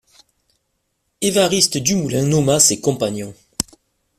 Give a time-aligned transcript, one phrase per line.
[1.21, 3.35] Évariste Dumoulin nomma ses compagnons.